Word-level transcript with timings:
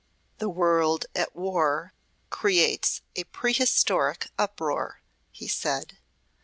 "The 0.39 0.49
world 0.49 1.05
at 1.13 1.35
war 1.35 1.93
creates 2.31 3.01
a 3.15 3.23
prehistoric 3.25 4.31
uproar," 4.35 4.99
he 5.31 5.47
said. 5.47 5.99